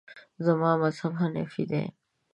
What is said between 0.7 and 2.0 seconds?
مذهب حنیفي دی.